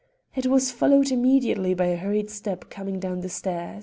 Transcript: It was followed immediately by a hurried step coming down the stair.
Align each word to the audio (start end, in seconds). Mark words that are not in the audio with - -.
It 0.35 0.47
was 0.47 0.71
followed 0.71 1.11
immediately 1.11 1.75
by 1.75 1.85
a 1.85 1.95
hurried 1.95 2.31
step 2.31 2.71
coming 2.71 2.99
down 2.99 3.19
the 3.19 3.29
stair. 3.29 3.79